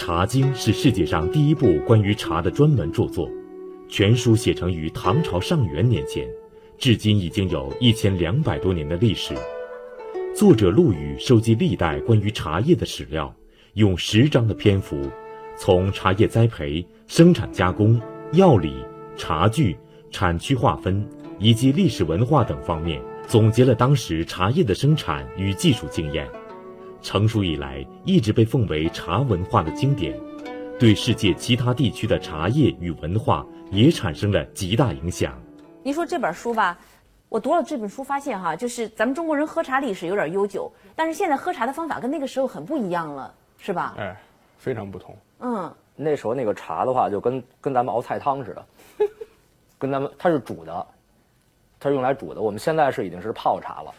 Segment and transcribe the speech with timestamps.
[0.00, 3.30] 茶经》是世界上第一部关于茶的专门著作，
[3.86, 6.26] 全书写成于唐朝上元年间，
[6.78, 9.34] 至今已经有一千两百多年的历史。
[10.34, 13.30] 作者陆羽收集历代关于茶叶的史料，
[13.74, 14.98] 用十章的篇幅，
[15.54, 18.00] 从茶叶栽培、生产加工、
[18.32, 18.72] 药理、
[19.18, 19.76] 茶具、
[20.10, 21.06] 产区划分
[21.38, 26.26] 以及历史文化等方面，总结了当时茶叶的生产与技术经验。
[27.02, 30.18] 成熟以来，一直被奉为茶文化的经典，
[30.78, 35.32] 对世界其他地区的茶叶与文化也产生了极大影响。
[35.82, 36.78] 您说这本书吧，
[37.28, 43.94] 我读了这本书，发现哈，就是咱们中国人喝茶历史有点悠久，但是现在喝茶的方法跟那个时候很不一样了，是吧？
[43.98, 44.16] 哎，
[44.58, 45.16] 非常不同。
[45.40, 48.66] 嗯，那时候那个茶的话，就跟跟咱们熬菜汤似的，
[49.78, 50.86] 跟咱们它是煮的，
[51.78, 52.42] 它是用来煮的。
[52.42, 53.94] 我们现在是已经是泡茶了，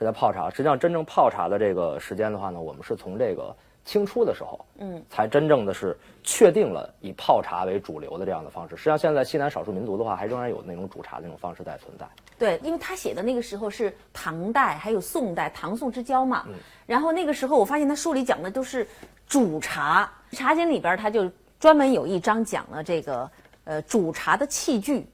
[0.00, 0.48] 是在泡茶。
[0.48, 3.54] 实际上，真正泡茶的这个时间的话呢，我们是从这个
[3.84, 8.76] 清初的时候，嗯，才真正的是确定了以泡茶为主流的这样的方式。
[8.76, 12.08] 实际上，现在西南少数民族的话，还仍然有那种煮茶的那种方式在存在。
[12.38, 16.46] 对，因为他写的那个时候是唐代，还有宋代，唐宋之交嘛。
[16.86, 18.86] 然后那个时候，我发现他书里讲的都是
[19.26, 23.30] 煮茶，《茶经》里边他就专门有一章讲了这个
[23.64, 25.06] 呃煮茶的器具，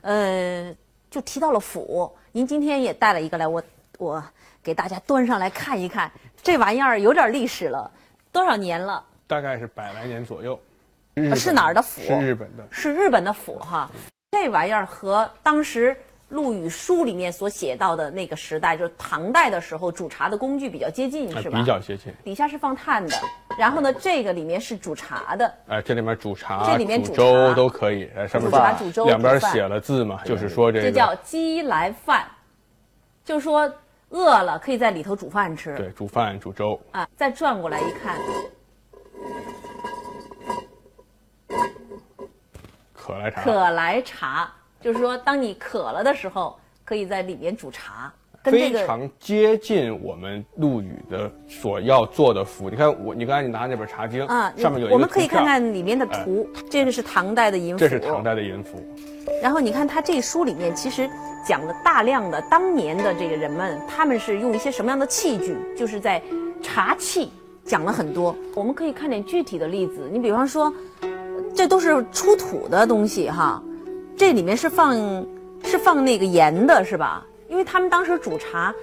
[0.00, 0.74] 呃，
[1.10, 2.10] 就提到了釜。
[2.34, 3.62] 您今天也带了一个来，我
[4.02, 4.22] 我
[4.62, 6.10] 给大家端上来看一看，
[6.42, 7.88] 这玩意儿有点历史了，
[8.32, 9.02] 多少年了？
[9.28, 10.58] 大概是百来年左右。
[11.14, 12.02] 呃是哪儿的府？
[12.02, 12.66] 是日本的。
[12.70, 13.88] 是日本的府哈。
[14.32, 15.94] 这玩意儿和当时
[16.30, 21.58] 陆羽书里面所写到的那个时代，就是唐代的时候煮茶的工具比较接近，哎是吧？
[21.58, 22.12] 比较接近。
[22.24, 23.14] 底下是放炭的，
[23.58, 25.54] 然后呢，这个里面是煮茶的。
[25.68, 28.10] 哎，这里面煮茶、这里面煮煮粥都可以。
[28.16, 32.24] 哎，上面煮茶煮粥两边写了字嘛，就是说这个这叫鸡来饭，
[33.22, 33.70] 就是说
[34.12, 35.76] 饿了可以在里头煮饭吃。
[35.76, 36.80] 对煮饭煮粥。
[36.92, 38.18] 啊，再转过来一看，
[42.92, 48.12] 可来茶，可来茶，就是说当你渴了的时候，可以在里面煮茶，
[48.42, 52.68] 跟这个非常接近我们陆羽的所要做的符。
[52.68, 58.82] 你看我，你刚才你拿那本《茶经》啊，上面有一个我们可以看，看里面的图，这个是唐代的银符，这是唐代的银符。
[59.40, 61.08] 然后你看他这书里面其实
[61.46, 66.20] 讲了大量的当年的这个人们，他们是用一些什么样的器具，就是在
[66.60, 67.30] 茶器
[67.64, 68.34] 讲了很多。
[68.54, 70.72] 我们可以看点具体的例子，你比方说，
[71.54, 73.62] 这都是出土的东西哈，
[74.16, 74.96] 这里面是放
[75.64, 77.24] 是放那个盐的是吧？
[77.52, 78.74] 因为他们当时煮茶，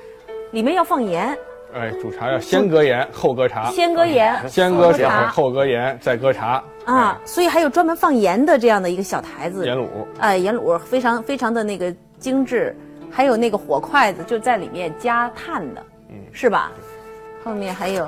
[0.52, 1.36] 里面要放盐，
[1.74, 6.64] 哎，煮茶要先搁盐，后搁茶，先搁盐， 先搁水，茶后搁盐，再搁茶。
[6.86, 9.88] 啊，所以还有专门放盐的这样的一个小台子，盐卤。
[10.20, 12.78] 哎，盐卤非常非常的那个精致，
[13.10, 16.72] 还有那个火筷子就在里面加炭的，嗯是吧？
[17.44, 18.08] 后面还有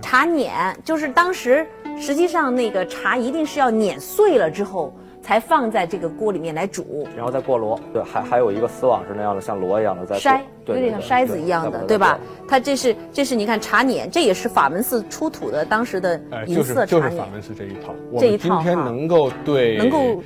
[0.00, 0.54] 茶碾，
[0.84, 1.66] 就是当时
[1.98, 4.94] 实际上那个茶一定是要碾碎了之后
[5.30, 12.18] 才放在这个锅里面来煮，然后再过箩，对，还还有一个丝网是那样的，像箩一样的在筛，对有点像筛子一样的，对吧？？
[12.48, 17.22] 它这是这是你看茶碾，这也是法门寺出土的当时的哎，银就是就是色茶碾。
[17.22, 17.94] 法门寺这一套。
[18.10, 20.20] 我这一们今天能够对能够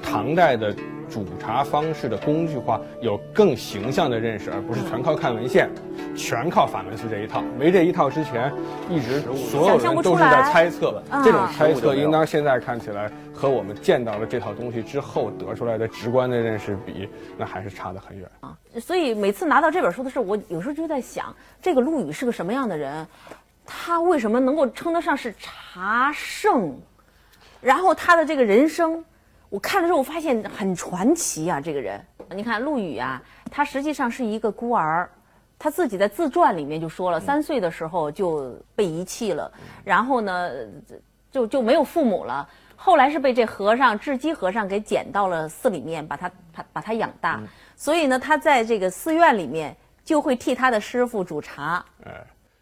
[0.00, 0.72] 唐代的
[1.10, 5.68] 煮茶方式的工具化有更形象的认识，而不是全靠看文献，
[6.14, 7.42] 全靠法门寺这一套。
[7.58, 8.52] 没这一套之前，
[8.88, 11.02] 一直所有想象不人都是在猜测。
[11.10, 18.58] 啊这种猜测应当现在看起来和我们见到了这套东西之后得出来的直观的认识比，那还是差得很远啊。
[18.80, 21.32] 所以每次拿到这本书的时候，我有时候就在想，
[21.62, 23.06] 这个陆羽是个什么样的人？
[23.64, 26.76] 他为什么能够称得上是茶圣？
[27.60, 29.04] 然后他的这个人生，
[29.50, 31.60] 我看了之后，我发现很传奇啊！
[31.60, 33.22] 这个人，你看陆羽啊，
[33.52, 35.08] 他实际上是一个孤儿，
[35.60, 39.48] 他自己在自传里面就说了，三岁的时候就被遗弃了，
[39.84, 40.50] 然后呢，
[41.30, 42.48] 就就没有父母了。
[42.80, 47.40] 后来是被这和尚智积和尚给捡到了寺里面，把他把把他养大。
[47.74, 51.84] 所以呢，他在这个寺院里面就会替他的师傅煮茶。
[52.06, 52.12] 哎，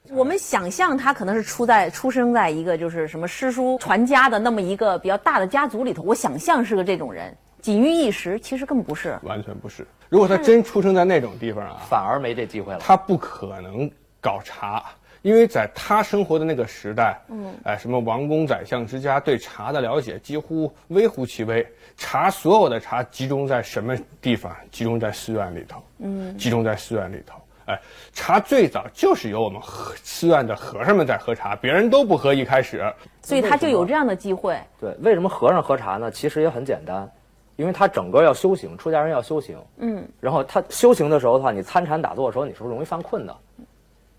[0.08, 9.18] 我们想象他可能是出在出生在一个就是什么诗书传家的那么一个比较大的家族里头，我想象是个这种人，锦衣一时，其实根本不是。
[9.22, 9.86] 完全不是。
[10.08, 12.78] 如果他真出生在那种地方啊，反而没这机会了。
[12.78, 14.82] 他不可能搞茶，
[15.22, 21.66] 因为在他生活的那个时代，嗯，哎，什么王公宰相之家对茶的了解几乎微乎其微。
[21.96, 24.54] 茶所有的茶集中在什么地方？
[24.70, 27.34] 集中在寺院里头，嗯，集中在寺院里头。
[27.64, 27.80] 哎，
[28.12, 32.32] 茶最早就是由我们和寺院的和尚们在喝茶，别人都不喝。
[32.32, 32.84] 一开始，
[33.22, 34.56] 所以他就有这样的机会。
[34.78, 36.08] 对，为什么和尚喝茶呢？
[36.08, 37.10] 其实也很简单，
[37.56, 39.58] 因为他整个要修行，出家人要修行。
[39.78, 43.36] 嗯，然后他修行的时候的话，你参禅打坐的时候，你是不是容易犯困的？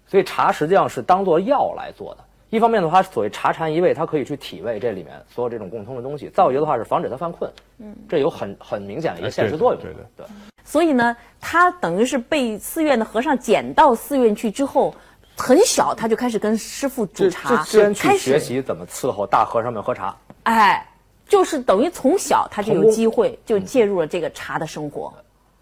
[0.07, 2.23] 所以茶实际上是当做药来做的。
[2.49, 9.81] 一方面的话，所谓茶禅一味，它可以去体味这里面所有这种共通的东西；再有一个的话是防止他犯困，嗯，这有很很明显的一个现实作用。
[9.81, 10.25] 对对对。
[10.63, 14.95] 所以呢，他等于是被寺院的和尚捡到寺院去之后，
[15.35, 20.15] 很小他就开始跟师傅煮茶，先去开始学习怎么伺候大和尚们喝茶。
[20.43, 20.87] 哎，
[21.27, 25.13] 就是等于从小他就有机会就介入了这个茶的生活。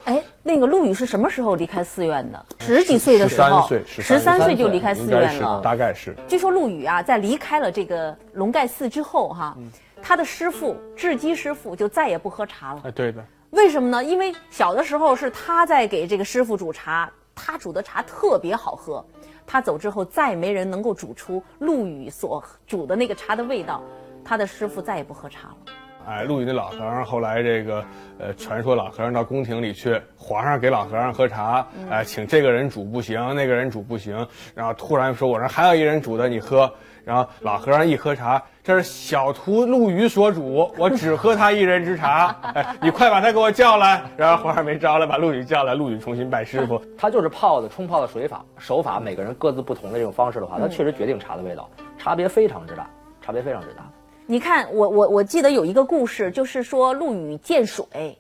[0.06, 2.46] 哎，那个陆羽是什么时候离开寺院的？
[2.60, 5.60] 十几岁的时候，13岁十三岁就离开寺院了。
[5.64, 6.16] 大概是。
[6.28, 9.58] 据说陆羽啊，在离开了这个龙盖寺之后，哈，
[10.02, 12.82] 他的师傅智基师傅就再也不喝茶了。
[12.86, 14.04] 哎，对的，为什么呢？
[14.04, 19.04] 因为小的时候是他在给这个师傅煮茶，他煮的茶特别好喝。
[19.48, 23.82] 他走之后，再没人能够煮出陆羽所煮的那个茶的味道。
[24.24, 25.58] 他的师傅再也不喝茶了。
[26.08, 27.84] 哎，陆羽那老和尚后来这个，
[28.20, 34.16] 呃，传说老和尚到宫廷里去，皇上给老和尚喝茶，哎、请这个人煮不行，那个人煮不行，
[34.54, 36.72] 然后突然说我这还有一人煮的，你喝。
[37.04, 42.36] 然后老和尚一喝茶，这是小徒陆羽所煮，我只喝他一人之茶。
[42.42, 44.02] 哎，你快把他给我叫来。
[44.18, 46.82] 然后皇上没招来，把陆羽叫来，陆羽重新拜师傅。
[46.98, 52.90] 他就是泡的冲泡的水法手法，每个人各自不同的这种方式的话，他确实决定茶的味道，差别非常之大，
[53.22, 53.84] 差别非常之大。
[54.28, 58.18] 你看，我我我记得有一个故事，就是说陆羽见水。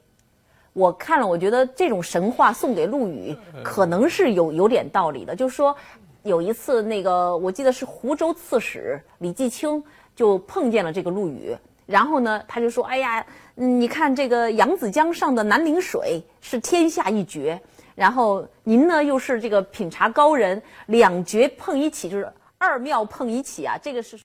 [0.74, 5.36] 我看了，我觉得这种神话送给陆羽，可能是有有点道理的。
[5.36, 5.76] 就是说，
[6.22, 9.84] 有一次那个我记得是湖州刺史李继清
[10.16, 11.58] 就碰见了这个陆羽，
[11.88, 13.26] 然后呢，他就说：“哎呀，
[13.56, 17.60] 你看这个扬子江上的南陵水是天下一绝，
[17.96, 24.20] 然后您呢又是这个品茶高人，两绝碰一起，就是二妙碰一起啊，这个是。”